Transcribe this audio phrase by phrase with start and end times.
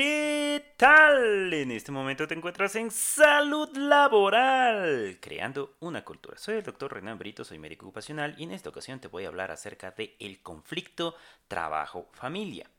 [0.00, 1.52] ¿Qué tal?
[1.52, 6.38] En este momento te encuentras en salud laboral, creando una cultura.
[6.38, 9.26] Soy el doctor Renan Brito, soy médico ocupacional y en esta ocasión te voy a
[9.26, 11.16] hablar acerca del el conflicto
[11.48, 12.70] trabajo-familia.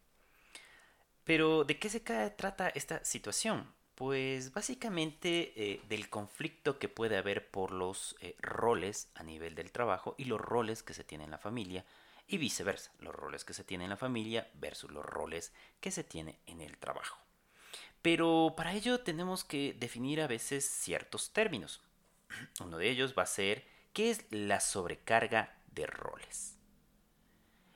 [1.26, 3.70] Pero, ¿de qué se trata esta situación?
[3.96, 9.74] Pues básicamente eh, del conflicto que puede haber por los eh, roles a nivel del
[9.74, 11.84] trabajo y los roles que se tienen en la familia
[12.30, 15.52] y viceversa, los roles que se tienen en la familia versus los roles
[15.82, 17.18] que se tienen en el trabajo.
[18.04, 21.82] Pero para ello tenemos que definir a veces ciertos términos.
[22.64, 26.56] Uno de ellos va a ser ¿qué es la sobrecarga de roles?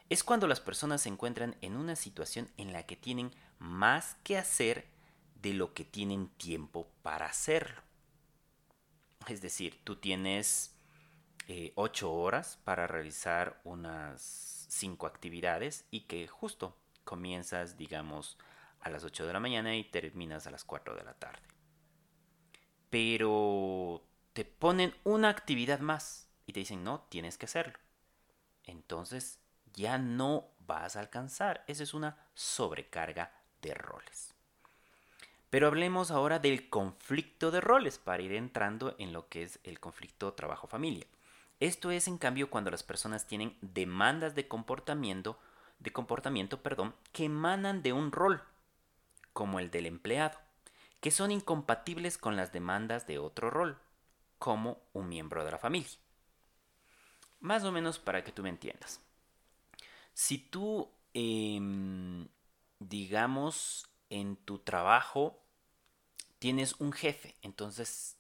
[0.10, 4.38] Es cuando las personas se encuentran en una situación en la que tienen más que
[4.38, 4.86] hacer
[5.42, 7.82] de lo que tienen tiempo para hacerlo.
[9.28, 10.73] Es decir, tú tienes
[11.48, 18.38] eh, ocho horas para realizar unas cinco actividades y que justo comienzas, digamos,
[18.80, 21.42] a las 8 de la mañana y terminas a las 4 de la tarde.
[22.90, 27.80] Pero te ponen una actividad más y te dicen, no, tienes que hacerlo.
[28.66, 29.40] Entonces
[29.74, 31.64] ya no vas a alcanzar.
[31.68, 34.34] Esa es una sobrecarga de roles.
[35.50, 39.80] Pero hablemos ahora del conflicto de roles para ir entrando en lo que es el
[39.80, 41.08] conflicto trabajo-familia.
[41.64, 45.40] Esto es en cambio cuando las personas tienen demandas de comportamiento,
[45.80, 48.44] de comportamiento, perdón, que emanan de un rol,
[49.32, 50.38] como el del empleado,
[51.00, 53.80] que son incompatibles con las demandas de otro rol,
[54.40, 55.98] como un miembro de la familia.
[57.40, 59.00] Más o menos para que tú me entiendas.
[60.14, 62.28] Si tú, em,
[62.80, 65.40] digamos, en tu trabajo
[66.40, 68.18] tienes un jefe, entonces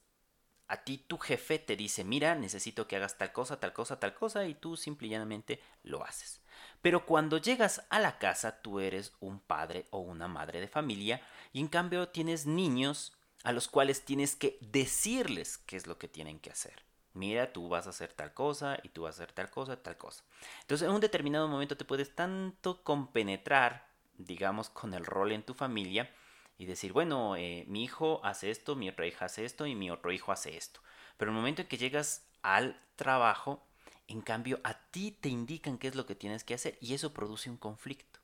[0.74, 4.16] a ti tu jefe te dice, mira, necesito que hagas tal cosa, tal cosa, tal
[4.16, 6.42] cosa, y tú simple y llanamente lo haces.
[6.82, 11.22] Pero cuando llegas a la casa, tú eres un padre o una madre de familia,
[11.52, 13.14] y en cambio tienes niños
[13.44, 16.84] a los cuales tienes que decirles qué es lo que tienen que hacer.
[17.14, 19.98] Mira, tú vas a hacer tal cosa y tú vas a hacer tal cosa, tal
[19.98, 20.24] cosa.
[20.62, 23.86] Entonces, en un determinado momento te puedes tanto compenetrar,
[24.18, 26.12] digamos, con el rol en tu familia,
[26.58, 29.90] y decir, bueno, eh, mi hijo hace esto, mi otra hija hace esto y mi
[29.92, 30.82] otro hijo hace esto.
[31.18, 33.66] Pero el momento en que llegas al trabajo,
[34.08, 37.14] en cambio, a ti te indican qué es lo que tienes que hacer y eso
[37.14, 38.20] produce un conflicto.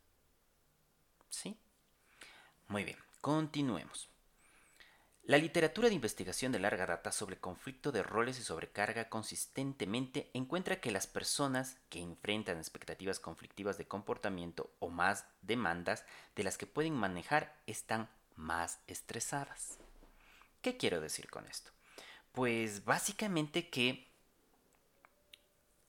[1.30, 1.58] ¿Sí?
[2.68, 4.10] Muy bien, continuemos.
[5.30, 10.82] La literatura de investigación de larga data sobre conflicto de roles y sobrecarga consistentemente encuentra
[10.82, 16.04] que las personas que enfrentan expectativas conflictivas de comportamiento o más demandas
[16.36, 19.78] de las que pueden manejar están más estresadas.
[20.62, 21.72] ¿Qué quiero decir con esto?
[22.32, 24.10] Pues básicamente que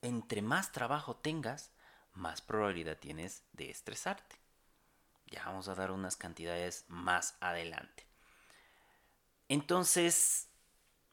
[0.01, 1.71] entre más trabajo tengas,
[2.13, 4.35] más probabilidad tienes de estresarte.
[5.27, 8.05] Ya vamos a dar unas cantidades más adelante.
[9.47, 10.49] Entonces,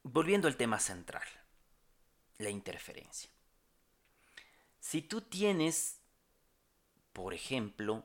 [0.02, 1.26] volviendo al tema central,
[2.38, 3.30] la interferencia.
[4.80, 6.00] Si tú tienes,
[7.12, 8.04] por ejemplo,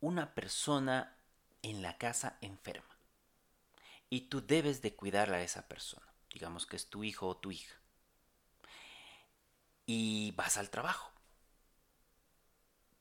[0.00, 1.17] una persona
[1.70, 2.96] en la casa enferma.
[4.10, 6.06] Y tú debes de cuidarla a esa persona.
[6.32, 7.74] Digamos que es tu hijo o tu hija.
[9.86, 11.10] Y vas al trabajo.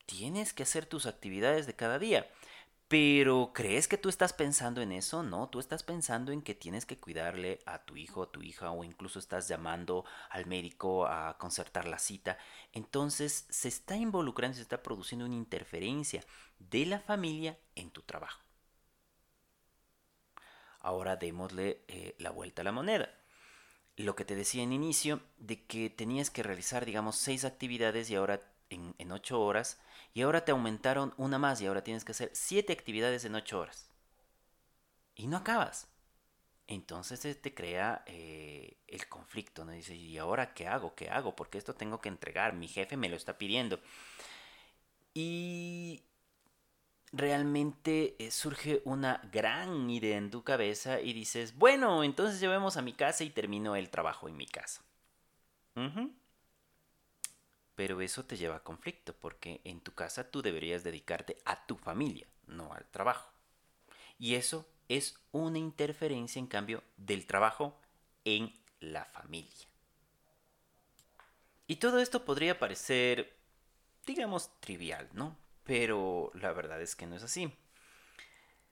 [0.05, 2.29] Tienes que hacer tus actividades de cada día.
[2.87, 5.21] Pero ¿crees que tú estás pensando en eso?
[5.21, 8.71] No, tú estás pensando en que tienes que cuidarle a tu hijo o tu hija
[8.71, 12.37] o incluso estás llamando al médico a concertar la cita.
[12.71, 16.23] Entonces se está involucrando, se está produciendo una interferencia
[16.59, 18.46] de la familia en tu trabajo.
[20.79, 23.09] Ahora démosle eh, la vuelta a la moneda.
[23.95, 28.15] Lo que te decía en inicio, de que tenías que realizar, digamos, seis actividades y
[28.15, 29.79] ahora en, en ocho horas,
[30.13, 33.59] y ahora te aumentaron una más y ahora tienes que hacer siete actividades en ocho
[33.59, 33.89] horas.
[35.15, 35.87] Y no acabas.
[36.67, 39.71] Entonces te crea eh, el conflicto, ¿no?
[39.71, 40.95] Dice, ¿y ahora qué hago?
[40.95, 41.35] ¿Qué hago?
[41.35, 43.79] Porque esto tengo que entregar, mi jefe me lo está pidiendo.
[45.13, 46.03] Y
[47.11, 52.81] realmente eh, surge una gran idea en tu cabeza y dices, bueno, entonces llevemos a
[52.81, 54.83] mi casa y termino el trabajo en mi casa.
[57.75, 61.77] Pero eso te lleva a conflicto porque en tu casa tú deberías dedicarte a tu
[61.77, 63.31] familia, no al trabajo.
[64.17, 67.79] Y eso es una interferencia, en cambio, del trabajo
[68.25, 69.67] en la familia.
[71.67, 73.37] Y todo esto podría parecer,
[74.05, 75.37] digamos, trivial, ¿no?
[75.67, 77.53] Pero la verdad es que no es así.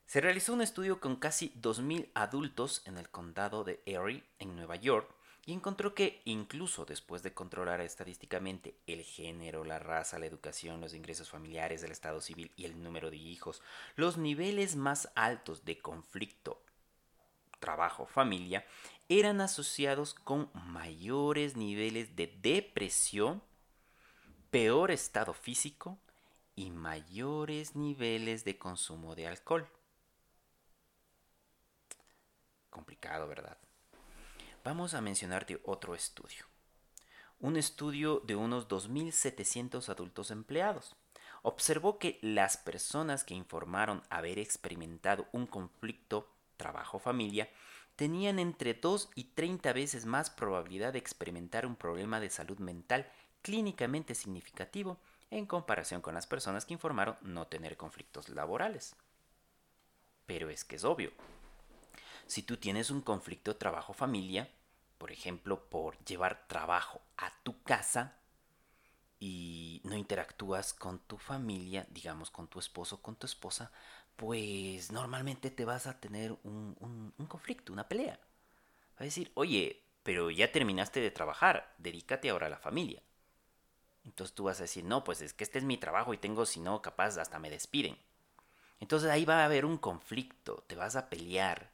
[0.06, 4.78] Se realizó un estudio con casi 2.000 adultos en el condado de Erie, en Nueva
[4.78, 5.14] York,
[5.46, 10.94] y encontró que incluso después de controlar estadísticamente el género, la raza, la educación, los
[10.94, 13.62] ingresos familiares, el estado civil y el número de hijos,
[13.98, 16.62] los niveles más altos de conflicto,
[17.60, 18.66] trabajo, familia,
[19.10, 23.44] eran asociados con mayores niveles de depresión,
[24.50, 26.00] peor estado físico
[26.56, 29.68] y mayores niveles de consumo de alcohol.
[32.70, 33.58] Complicado, ¿verdad?
[34.64, 36.46] Vamos a mencionarte otro estudio.
[37.40, 40.96] Un estudio de unos 2.700 adultos empleados.
[41.42, 46.28] Observó que las personas que informaron haber experimentado un conflicto
[46.58, 47.50] trabajo-familia
[47.96, 53.10] tenían entre 2 y 30 veces más probabilidad de experimentar un problema de salud mental
[53.42, 54.98] clínicamente significativo
[55.38, 58.96] en comparación con las personas que informaron no tener conflictos laborales.
[60.26, 61.12] Pero es que es obvio,
[62.26, 64.50] si tú tienes un conflicto trabajo-familia,
[64.98, 68.18] por ejemplo, por llevar trabajo a tu casa
[69.20, 73.72] y no interactúas con tu familia, digamos con tu esposo, con tu esposa,
[74.16, 78.20] pues normalmente te vas a tener un, conflicto, una pelea.
[78.94, 83.02] Va a decir, oye, pero ya terminaste de trabajar, dedícate ahora a la familia.
[84.06, 86.46] Entonces tú vas a decir, no, pues es que este es mi trabajo y tengo,
[86.46, 87.98] si no, capaz hasta me despiden.
[88.80, 91.72] Entonces ahí va a haber un conflicto, te vas a pelear,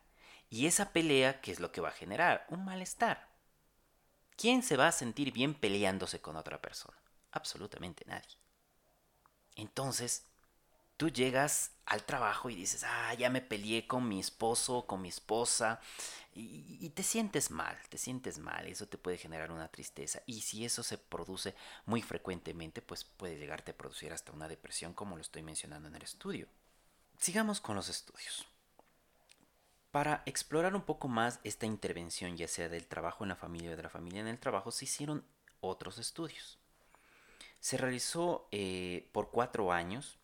[0.49, 2.45] y esa pelea, ¿qué es lo que va a generar?
[2.49, 3.29] Un malestar.
[4.35, 6.97] ¿Quién se va a sentir bien peleándose con otra persona?
[7.31, 8.37] Absolutamente nadie.
[9.55, 10.25] Entonces,
[11.01, 15.09] tú llegas al trabajo y dices, ah, ya me peleé con mi esposo, con mi
[15.09, 15.81] esposa,
[16.35, 20.21] y, te sientes mal, te sientes mal, eso te puede generar una tristeza.
[20.27, 21.55] Y si eso se produce
[21.87, 25.95] muy frecuentemente, pues puede llegarte a producir hasta una depresión, como lo estoy mencionando en
[25.95, 26.47] el estudio.
[27.17, 28.45] Sigamos con los estudios.
[29.89, 33.75] Para explorar un poco más esta intervención, ya sea del trabajo en la familia o
[33.75, 35.25] de la familia en el trabajo, se hicieron
[35.61, 36.59] otros estudios.
[37.59, 40.19] Se realizó eh, por cuatro años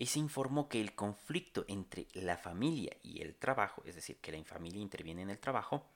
[0.00, 4.32] y se informó que el conflicto entre la familia y el trabajo, es decir, que
[4.32, 5.86] la familia interviene en el trabajo,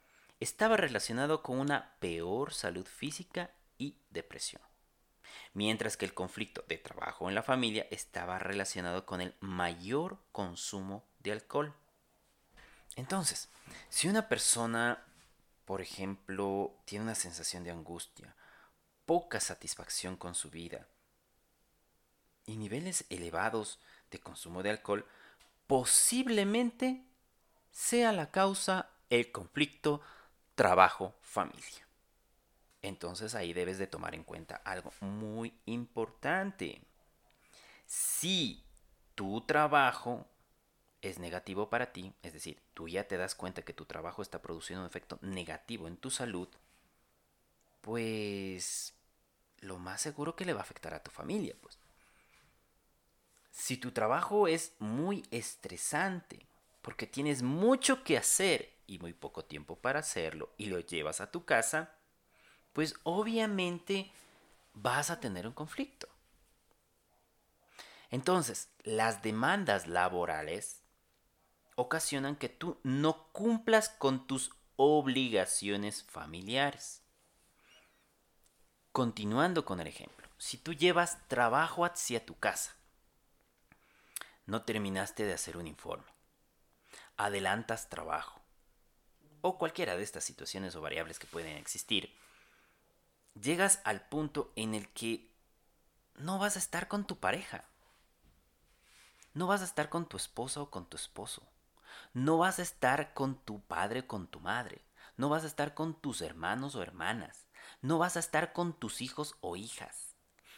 [0.41, 4.61] estaba relacionado con una peor salud física y depresión.
[5.55, 11.07] Mientras que el conflicto de trabajo en la familia estaba relacionado con el mayor consumo
[11.21, 11.73] de alcohol.
[12.97, 13.49] Entonces,
[13.89, 15.03] si una persona,
[15.65, 18.37] por ejemplo, tiene una sensación de angustia,
[19.07, 20.87] poca satisfacción con su vida
[22.47, 23.79] y niveles elevados
[24.15, 25.05] de consumo de alcohol,
[25.67, 27.05] posiblemente
[27.71, 30.01] sea la causa el conflicto
[30.55, 31.87] trabajo-familia.
[32.83, 36.83] Entonces ahí debes de tomar en cuenta algo muy importante.
[37.87, 38.65] Si
[39.15, 40.27] tu trabajo
[41.03, 44.41] es negativo para ti, es decir, tú ya te das cuenta que tu trabajo está
[44.41, 46.49] produciendo un efecto negativo en tu salud,
[47.81, 48.95] pues
[49.61, 51.79] lo más seguro que le va a afectar a tu familia, pues.
[53.55, 56.45] Si tu trabajo es muy estresante,
[56.83, 61.31] porque tienes mucho que hacer y muy poco tiempo para hacerlo y lo llevas a
[61.31, 61.95] tu casa,
[62.73, 64.11] pues obviamente
[64.73, 66.09] vas a tener un conflicto.
[68.11, 70.83] Entonces, las demandas laborales
[71.77, 77.03] ocasionan que tú no cumplas con tus obligaciones familiares.
[78.91, 82.75] Continuando con el ejemplo, si tú llevas trabajo hacia tu casa,
[84.47, 86.11] no terminaste de hacer un informe,
[87.17, 88.41] adelantas trabajo,
[89.41, 92.15] o cualquiera de estas situaciones o variables que pueden existir,
[93.41, 95.31] llegas al punto en el que
[96.15, 97.65] no vas a estar con tu pareja,
[99.33, 101.43] no vas a estar con tu esposa o con tu esposo,
[102.13, 104.85] no vas a estar con tu padre o con tu madre.
[105.17, 107.47] No vas a estar con tus hermanos o hermanas.
[107.83, 110.15] No vas a estar con tus hijos o hijas.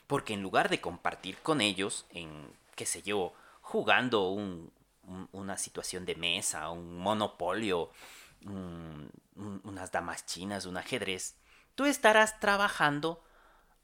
[0.06, 3.34] Porque en lugar de compartir con ellos en, qué sé yo,
[3.76, 4.30] jugando
[5.32, 7.90] una situación de mesa, un monopolio,
[8.44, 11.36] unas damas chinas, un ajedrez,
[11.74, 13.22] tú estarás trabajando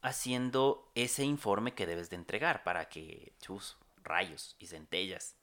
[0.01, 5.35] haciendo ese informe que debes de entregar para que tus rayos y centellas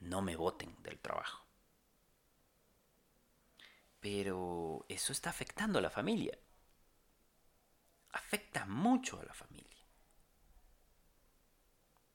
[0.00, 1.44] no me boten del trabajo.
[4.00, 6.38] Pero eso está afectando a la familia.
[8.12, 9.67] Afecta mucho a la familia.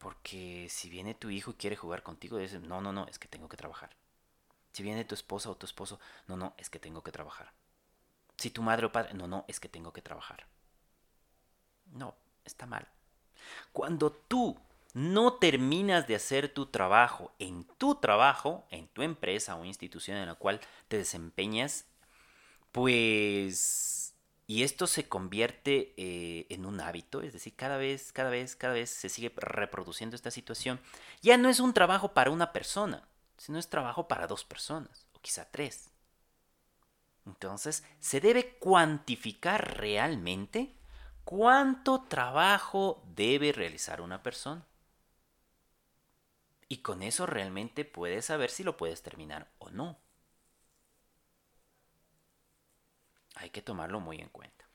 [0.03, 3.29] Porque si viene tu hijo y quiere jugar contigo, dices, no, no, no, es que
[3.29, 3.95] tengo que trabajar.
[4.73, 7.53] Si viene tu esposa o tu esposo, no, no, es que tengo que trabajar.
[8.37, 10.45] Si tu madre o padre, no, no, es que tengo que trabajar.
[11.85, 12.85] No, está mal.
[13.71, 14.59] Cuando tú
[14.93, 20.27] no terminas de hacer tu trabajo en tu trabajo, en tu empresa o institución en
[20.27, 21.85] la cual te desempeñas,
[22.73, 24.02] pues
[24.45, 28.73] Y esto se convierte eh, en un hábito, es decir, cada vez, cada vez, cada
[28.73, 30.81] vez se sigue reproduciendo esta situación.
[31.21, 33.07] Ya no es un trabajo para una persona,
[33.37, 35.91] sino es trabajo para dos personas, o quizá tres.
[37.25, 40.75] Entonces, se debe cuantificar realmente
[41.23, 44.65] cuánto trabajo debe realizar una persona.
[46.67, 49.97] Y con eso realmente puedes saber si lo puedes terminar o no.
[53.35, 54.65] Hay que tomarlo muy en cuenta.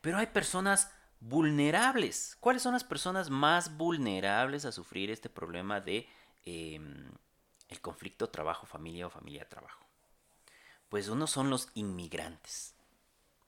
[0.00, 2.36] Pero hay personas vulnerables.
[2.40, 6.06] ¿Cuáles son las personas más vulnerables a sufrir este problema de
[6.44, 7.10] em,
[7.68, 9.84] el conflicto trabajo-familia o familia-trabajo?
[10.88, 12.74] Pues uno son los inmigrantes.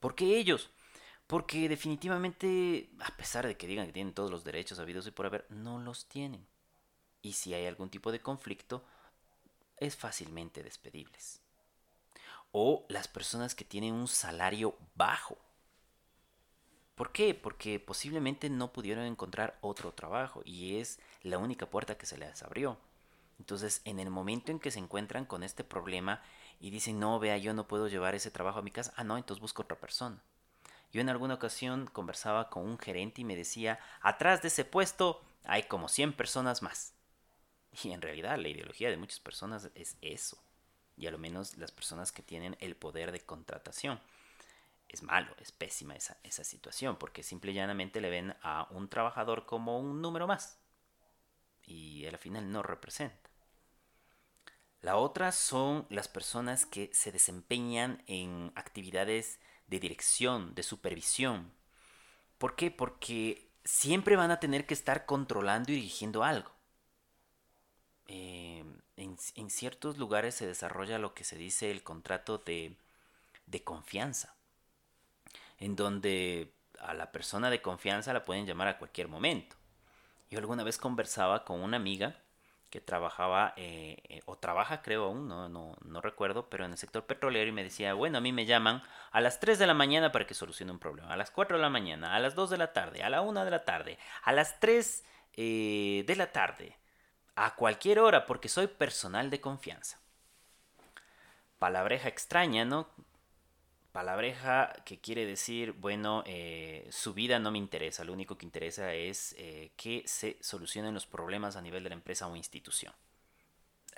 [0.01, 0.71] ¿Por qué ellos?
[1.27, 5.27] Porque definitivamente, a pesar de que digan que tienen todos los derechos habidos y por
[5.27, 6.47] haber, no los tienen.
[7.23, 8.85] Y si hay algún tipo de conflicto,
[9.77, 11.43] es fácilmente despedibles
[12.59, 15.37] o las personas que tienen un salario bajo.
[16.95, 17.35] ¿Por qué?
[17.35, 22.43] Porque posiblemente no pudieron encontrar otro trabajo y es la única puerta que se les
[22.43, 22.79] abrió.
[23.39, 26.23] Entonces, en el momento en que se encuentran con este problema
[26.59, 29.19] y dicen, no, vea, yo no puedo llevar ese trabajo a mi casa, ah, no,
[29.19, 30.23] entonces busco otra persona.
[30.95, 35.23] Yo en alguna ocasión conversaba con un gerente y me decía, atrás de ese puesto
[35.45, 36.95] hay como 100 personas más.
[37.83, 40.39] Y en realidad la ideología de muchas personas es eso
[40.97, 44.01] y a lo menos las personas que tienen el poder de contratación.
[44.89, 48.89] Es malo, es pésima esa, esa situación, porque simple y llanamente le ven a un
[48.89, 50.59] trabajador como un número más
[51.67, 53.31] y al final no representa.
[54.81, 61.53] La otra son las personas que se desempeñan en actividades de dirección, de supervisión.
[62.39, 62.71] ¿Por qué?
[62.71, 66.53] Porque siempre van a tener que estar controlando y dirigiendo algo.
[68.07, 68.65] Eh,
[68.97, 72.77] en, ciertos lugares se desarrolla lo que se dice el contrato de,
[73.65, 74.35] confianza,
[75.59, 79.57] en donde a la persona de confianza la pueden llamar a cualquier momento.
[80.31, 82.17] Yo alguna vez conversaba con una amiga
[82.71, 86.79] que trabajaba, eh, eh, o trabaja creo aún, no, no, no, recuerdo, pero en el
[86.79, 89.75] sector petrolero y me decía, bueno, a mí me llaman a las 3 de la
[89.75, 92.51] mañana para que solucione un problema, a las 4 de la mañana, a las 2
[92.51, 96.33] de la tarde, a la 1 de la tarde, a las 3 eh, de la
[96.33, 96.77] tarde
[97.37, 100.01] a cualquier hora porque soy personal de confianza.
[101.59, 102.89] Palabreja extraña, ¿no?
[103.93, 108.93] Palabreja que quiere decir, bueno, eh, su vida no me interesa, lo único que interesa
[108.93, 112.93] es eh, que se solucionen los problemas a nivel de la empresa o institución.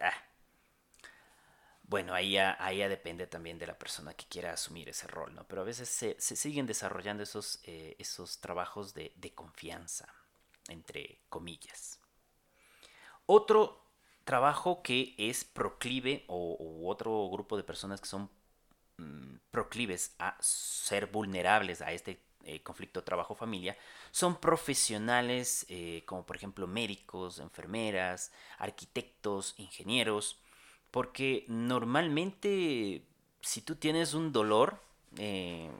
[0.01, 0.13] Ah.
[1.83, 5.45] Bueno, ahí ya, ahí depende también de la persona que quiera asumir ese rol, ¿no?
[5.45, 10.07] Pero a veces se, siguen desarrollando esos, eh, esos trabajos de, de confianza,
[10.69, 11.98] entre comillas.
[13.31, 13.79] Otro
[14.25, 18.31] trabajo que es proclive o, otro grupo de personas que son
[18.97, 23.77] mm, proclives a ser vulnerables a este eh, conflicto trabajo-familia
[24.13, 30.39] son profesionales eh, como por ejemplo médicos, enfermeras, arquitectos, ingenieros,
[30.91, 33.03] porque normalmente
[33.43, 34.81] si tú tienes un dolor,
[35.19, 35.71] eh,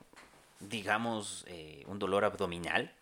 [0.61, 1.47] digamos
[1.87, 2.93] un dolor abdominal,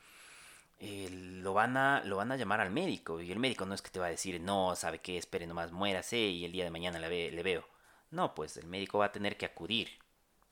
[0.78, 3.82] eh, lo, van a, lo van a llamar al médico y el médico no es
[3.82, 6.70] que te va a decir, no, sabe qué, espere nomás, muérase y el día de
[6.70, 7.64] mañana le, le veo.
[8.10, 9.88] No, pues el médico va a tener que acudir,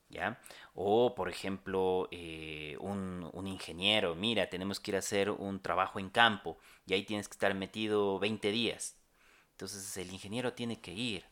[0.09, 0.39] ¿ya?
[0.73, 5.99] O, por ejemplo, eh, un, un, ingeniero, mira, tenemos que ir a hacer un trabajo
[5.99, 8.97] en campo y ahí tienes que estar metido 20 días.
[9.51, 11.25] Entonces el ingeniero tiene que ir,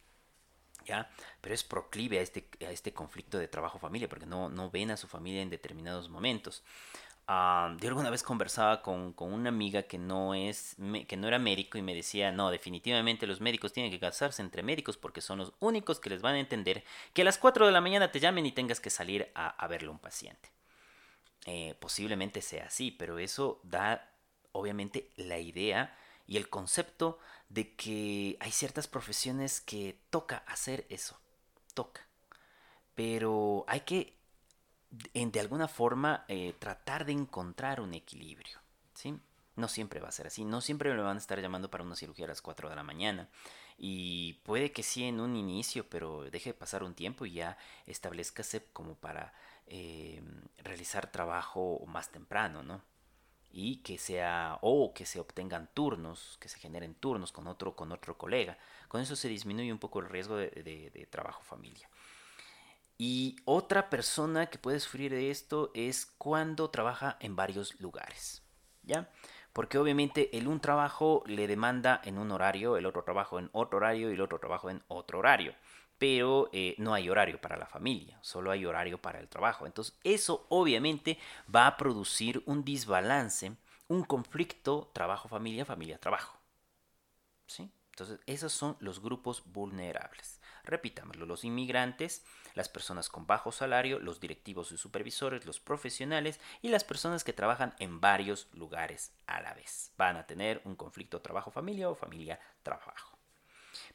[0.86, 1.10] ¿ya?
[1.42, 4.98] Pero es proclive a este, a este conflicto de trabajo-familia porque no, no ven a
[4.98, 6.64] su familia en determinados momentos.
[7.28, 10.76] Yo alguna vez conversaba con, una amiga que no, es,
[11.08, 14.62] que no era médico y me decía, no, definitivamente los médicos tienen que casarse entre
[14.62, 17.72] médicos porque son los únicos que les van a entender que a las 4 de
[17.72, 20.52] la mañana te llamen y tengas que salir a, verle a un paciente.
[21.46, 24.10] Eh, posiblemente sea así, pero eso da
[24.52, 31.18] obviamente la idea y el concepto de que hay ciertas profesiones que toca hacer eso,
[31.74, 32.06] toca.
[32.96, 34.18] Pero hay que
[34.94, 38.60] de alguna forma eh, tratar de encontrar un equilibrio.
[38.94, 39.18] ¿sí?
[39.56, 41.96] No siempre va a ser así, no siempre me van a estar llamando para una
[41.96, 43.30] cirugía a las 4 de la mañana.
[43.78, 47.58] Y puede que sí en un inicio, pero deje pasar un tiempo y ya
[47.88, 49.34] establezcase como para
[49.66, 50.22] eh,
[50.64, 52.82] realizar trabajo más temprano, ¿no?
[53.52, 57.92] Y que sea, o que se obtengan turnos, que se generen turnos con otro, con
[57.92, 58.58] otro colega.
[58.88, 61.88] Con eso se disminuye un poco el riesgo de trabajo familia.
[63.06, 68.44] Y otra persona que puede sufrir de esto es cuando trabaja en varios lugares.
[68.82, 69.10] ¿Ya?
[69.52, 73.80] Porque obviamente el un trabajo le demanda en un horario, el otro trabajo en otro
[73.80, 75.54] horario y el otro trabajo en otro horario.
[75.98, 79.66] Pero eh, no hay horario para la familia, solo hay horario para el trabajo.
[79.66, 81.20] Entonces eso obviamente
[81.54, 83.52] va a producir un desbalance,
[83.90, 86.38] un conflicto trabajo-familia, familia-trabajo.
[87.48, 87.70] ¿Sí?
[87.92, 90.40] Entonces esos son los grupos vulnerables.
[90.64, 96.70] Repitámoslo, los inmigrantes, las personas con bajo salario, los directivos y supervisores, los profesionales y
[96.70, 99.92] las personas que trabajan en varios lugares a la vez.
[99.98, 103.18] Van a tener un conflicto trabajo-familia o familia-trabajo.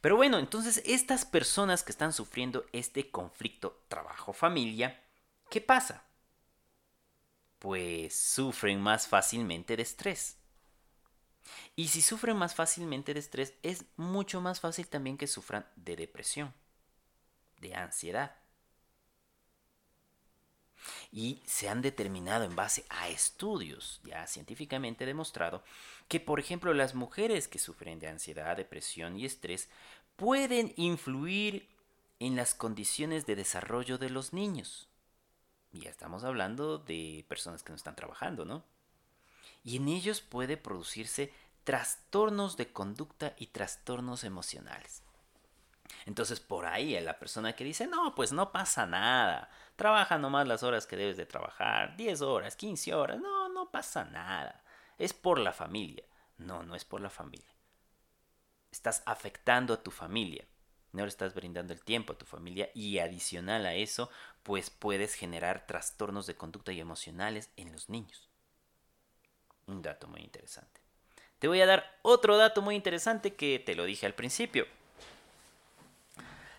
[0.00, 5.02] Pero bueno, entonces estas personas que están sufriendo este conflicto trabajo-familia,
[5.50, 6.04] ¿qué pasa?
[7.58, 10.37] Pues sufren más fácilmente de estrés.
[11.76, 15.96] Y si sufren más fácilmente de estrés, es mucho más fácil también que sufran de
[15.96, 16.52] depresión,
[17.60, 18.34] de ansiedad.
[21.10, 25.62] Y se han determinado en base a estudios ya científicamente demostrado
[26.06, 29.68] que, por ejemplo, las mujeres que sufren de ansiedad, depresión y estrés
[30.16, 31.68] pueden influir
[32.20, 34.88] en las condiciones de desarrollo de los niños.
[35.72, 38.64] Ya estamos hablando de personas que no están trabajando, ¿no?
[39.68, 41.30] Y en ellos puede producirse
[41.62, 45.02] trastornos de conducta y trastornos emocionales.
[46.06, 50.62] Entonces por ahí la persona que dice, no, pues no pasa nada, trabaja nomás las
[50.62, 54.64] horas que debes de trabajar, 10 horas, 15 horas, no, no pasa nada,
[54.96, 56.06] es por la familia.
[56.38, 57.54] No, no es por la familia.
[58.70, 60.46] Estás afectando a tu familia,
[60.92, 64.08] no le estás brindando el tiempo a tu familia y adicional a eso,
[64.44, 68.27] pues puedes generar trastornos de conducta y emocionales en los niños.
[69.68, 70.80] Un dato muy interesante.
[71.38, 74.66] Te voy a dar otro dato muy interesante que te lo dije al principio.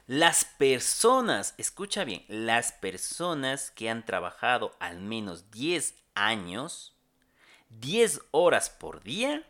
[0.07, 6.95] Las personas, escucha bien, las personas que han trabajado al menos 10 años,
[7.69, 9.43] 10 horas por día,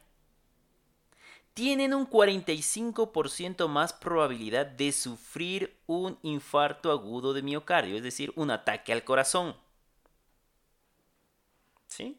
[1.54, 8.52] tienen un 45% más probabilidad de sufrir un infarto agudo de miocardio, es decir, un
[8.52, 9.56] ataque al corazón.
[11.88, 12.19] ¿Sí?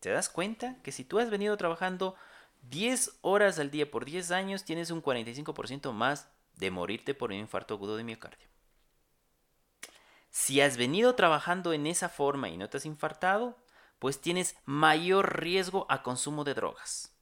[0.00, 2.16] ¿Te das cuenta que si tú has venido trabajando
[2.62, 7.36] 10 horas al día por 10 años, tienes un 45% más de morirte por un
[7.36, 8.48] infarto agudo de miocardio?
[10.30, 13.58] Si has venido trabajando en esa forma y no te has infartado,
[13.98, 17.14] pues tienes mayor riesgo a consumo de drogas.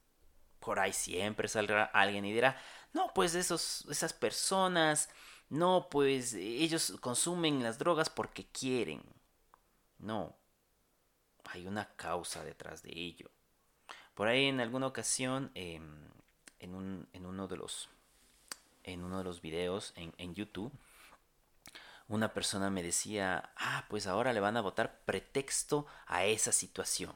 [0.61, 2.61] Por ahí siempre saldrá alguien y dirá,
[2.93, 5.09] no, pues esas personas,
[5.49, 9.03] no, pues ellos consumen las drogas porque quieren.
[9.99, 10.38] No,
[11.51, 13.31] hay una causa detrás de ello.
[14.15, 16.09] Por ahí en alguna ocasión, em,
[16.59, 16.75] en,
[17.25, 17.89] uno de los,
[18.83, 20.73] en uno de los videos en, en YouTube,
[22.09, 27.15] una persona me decía, ah, pues ahora le van a botar pretexto a esa situación.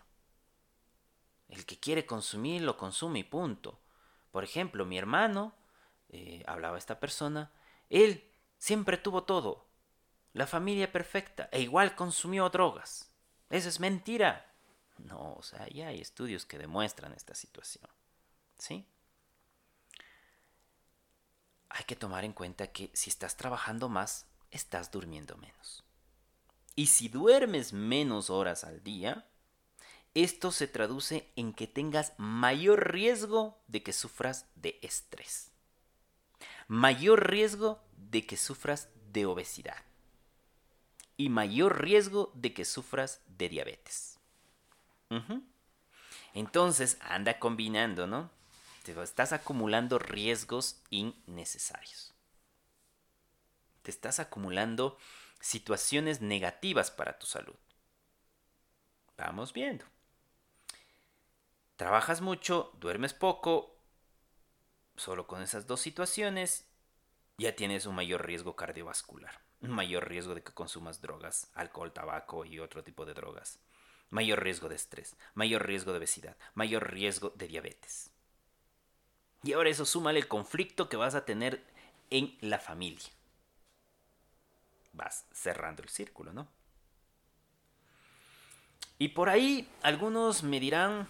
[1.49, 3.81] El que quiere consumir, lo consume y punto.
[4.31, 5.55] Por ejemplo, mi hermano,
[6.09, 7.51] eh, hablaba esta persona,
[7.91, 9.67] él siempre tuvo todo,
[10.35, 13.12] la familia perfecta, e igual consumió drogas.
[13.53, 14.51] Eso es mentira.
[14.97, 17.87] No, o sea, ya hay estudios que demuestran esta situación.
[18.57, 18.87] ¿Sí?
[21.69, 25.85] Hay que tomar en cuenta que si estás trabajando más, estás durmiendo menos.
[26.77, 29.29] Y si duermes menos horas al día,
[30.15, 35.51] esto se traduce en que tengas mayor riesgo de que sufras de estrés.
[36.69, 39.92] Mayor riesgo de que sufras de obesidad
[41.23, 44.19] y mayor riesgo de que sufras de diabetes.
[46.35, 48.29] Entonces, anda combinando, ¿no?
[48.83, 52.13] Te estás acumulando riesgos innecesarios.
[53.83, 54.99] Te estás acumulando
[55.39, 57.55] situaciones negativas para tu salud.
[59.17, 59.85] Vamos viendo.
[61.77, 63.77] Trabajas mucho, duermes poco.
[64.97, 66.67] Solo con esas dos situaciones
[67.39, 72.59] ya tienes un mayor riesgo cardiovascular mayor riesgo de que consumas drogas, alcohol, tabaco y
[72.59, 73.59] otro tipo de drogas,
[74.11, 78.11] mayor riesgo de estrés, mayor riesgo de obesidad, mayor riesgo de diabetes.
[79.43, 81.65] Y ahora eso súmale el conflicto que vas a tener
[82.11, 83.09] en la familia.
[84.93, 86.47] Vas cerrando el círculo, ¿no?
[88.99, 91.09] Y por ahí algunos me dirán,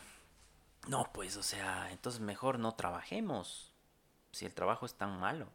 [0.89, 3.73] no, pues, o sea, entonces mejor no trabajemos,
[4.31, 5.49] si el trabajo es tan malo.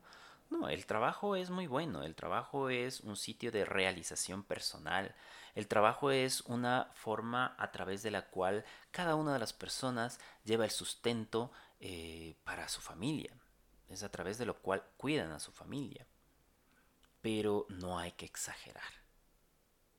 [0.50, 5.14] No, el trabajo es muy bueno, el trabajo es un sitio de realización personal,
[5.56, 10.20] el trabajo es una forma a través de la cual cada una de las personas
[10.46, 13.34] lleva el sustento eh, para su familia,
[13.90, 16.06] es a través de lo cual cuidan a su familia.
[17.22, 18.94] Pero no hay que exagerar,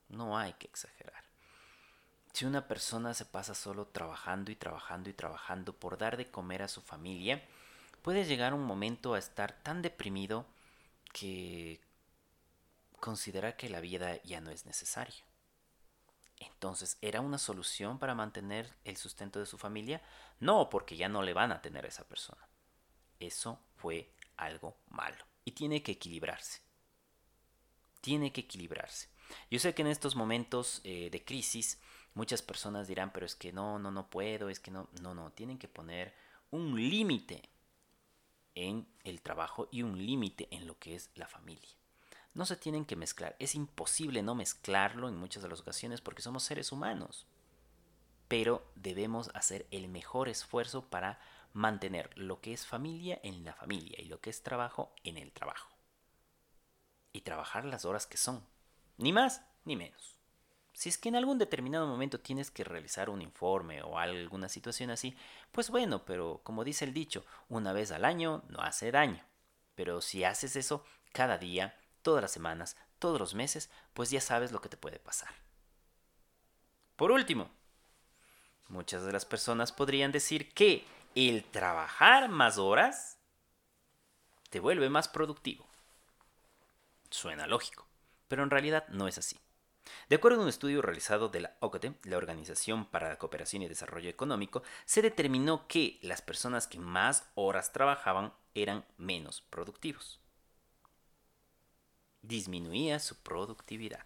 [0.07, 1.23] no hay que exagerar.
[2.33, 6.63] si una persona se pasa solo trabajando y trabajando y trabajando por dar de comer
[6.63, 7.43] a su familia,
[8.09, 10.47] puede llegar un momento a estar tan deprimido
[11.13, 11.79] que
[12.99, 15.23] considera que la vida ya no es necesaria.
[16.39, 20.01] Entonces, ¿era una solución para mantener el sustento de su familia?
[20.39, 22.49] No, porque ya no le van a tener a esa persona.
[23.19, 26.61] Eso fue algo malo y tiene que equilibrarse.
[28.01, 29.09] Tiene que equilibrarse.
[29.51, 31.79] Yo sé que en estos momentos eh, de crisis
[32.15, 35.31] muchas personas dirán, pero es que no, no, no puedo, es que no, no, no,
[35.33, 36.15] tienen que poner
[36.49, 37.47] un límite
[38.55, 41.69] en el trabajo y un límite en lo que es la familia.
[42.33, 43.35] No se tienen que mezclar.
[43.39, 47.25] Es imposible no mezclarlo en muchas de las ocasiones porque somos seres humanos.
[48.27, 51.19] Pero debemos hacer el mejor esfuerzo para
[51.53, 55.31] mantener lo que es familia en la familia y lo que es trabajo en el
[55.31, 55.69] trabajo.
[57.11, 58.45] Y trabajar las horas que son.
[58.97, 60.18] Ni más ni menos.
[60.79, 64.91] Si es que en algún determinado momento tienes que realizar un informe o alguna situación
[64.91, 65.13] así,
[65.51, 69.21] pues bueno, pero como dice el dicho, una vez al año no hace daño.
[69.75, 74.53] Pero si haces eso cada día, todas las semanas, todos los meses, pues ya sabes
[74.53, 75.33] lo que te puede pasar.
[76.95, 77.51] Por último,
[78.69, 83.17] muchas de las personas podrían decir que el trabajar más horas
[84.49, 85.67] te vuelve más productivo.
[87.09, 87.85] Suena lógico,
[88.29, 89.37] pero en realidad no es así.
[90.09, 93.67] De acuerdo a un estudio realizado de la OCDE, la Organización para la Cooperación y
[93.67, 100.19] Desarrollo Económico, se determinó que las personas que más horas trabajaban eran menos productivos
[102.21, 104.05] disminuía su productividad.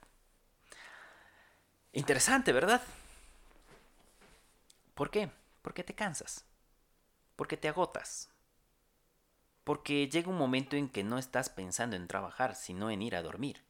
[1.91, 2.82] Interesante, ¿verdad?
[4.96, 5.30] ¿Por qué?
[5.62, 6.46] Porque te cansas.
[7.36, 8.30] Porque te agotas.
[9.63, 13.22] Porque llega un momento en que no estás pensando en trabajar, sino en ir a
[13.22, 13.63] dormir.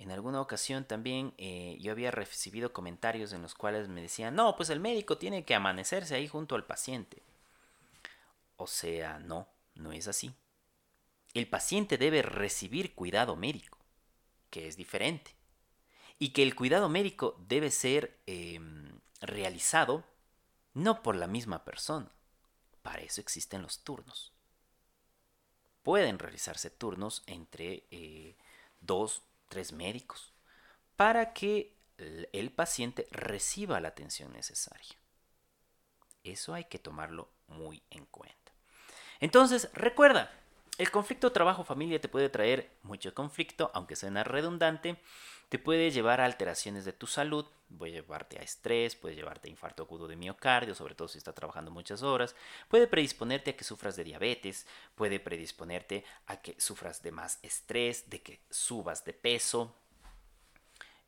[0.00, 4.56] En alguna ocasión también eh, yo había recibido comentarios en los cuales me decían, no,
[4.56, 7.22] pues el médico tiene que amanecerse ahí junto al paciente.
[8.56, 10.34] O sea, no, no es así
[11.34, 13.78] el paciente debe recibir cuidado médico,
[14.50, 15.34] que es diferente,
[16.18, 20.04] y que el cuidado médico debe ser em, realizado
[20.74, 22.10] no por la misma persona.
[22.82, 24.32] Para eso existen los turnos.
[25.82, 28.36] Pueden realizarse turnos entre eh,
[28.80, 30.32] dos, tres médicos
[30.96, 34.96] para que el paciente reciba la atención necesaria.
[36.24, 38.52] Eso hay que tomarlo muy en cuenta.
[39.20, 40.32] Entonces, recuerda,
[40.78, 44.96] el conflicto trabajo-familia te puede traer mucho conflicto, aunque suena redundante.
[45.50, 47.44] Te puede llevar a alteraciones de tu salud,
[47.76, 51.34] puede llevarte a estrés, puede llevarte a infarto agudo de miocardio, sobre todo si estás
[51.34, 52.36] trabajando muchas horas,
[52.68, 58.08] puede predisponerte a que sufras de diabetes, puede predisponerte a que sufras de más estrés,
[58.08, 59.74] de que subas de peso.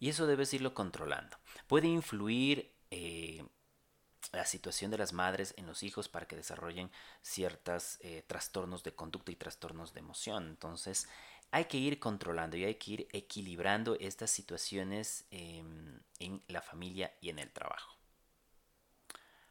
[0.01, 1.37] Y eso debes irlo controlando.
[1.69, 3.45] Puede influir eh,
[4.33, 8.93] la situación de las madres en los hijos para que desarrollen ciertos eh, trastornos de
[8.93, 10.49] conducta y trastornos de emoción.
[10.49, 11.07] Entonces,
[11.53, 17.13] hay que ir controlando y hay que ir equilibrando estas situaciones em, en la familia
[17.21, 17.95] y en el trabajo.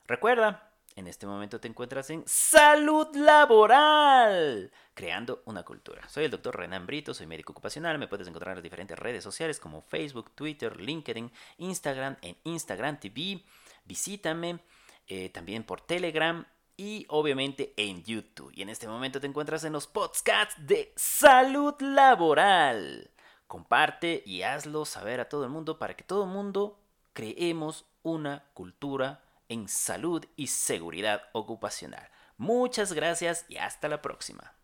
[0.06, 6.10] Recuerda, en este momento te encuentras en salud laboral, creando una cultura.
[6.10, 8.00] Soy el doctor Renan Brito, soy médico ocupacional.
[8.00, 13.00] Me puedes encontrar en las diferentes redes sociales como Facebook, Twitter, LinkedIn, Instagram, en Instagram
[13.00, 13.44] TV.
[13.86, 14.60] Visítame
[15.08, 16.46] eh, también por Telegram
[16.82, 18.52] y obviamente en YouTube.
[18.56, 23.12] Y en este momento te encuentras en los podcasts de salud laboral.
[23.46, 26.80] Comparte y hazlo saber a todo el mundo para que todo el mundo
[27.14, 32.10] creemos una cultura en salud y seguridad ocupacional.
[32.38, 34.61] Muchas gracias y hasta la próxima.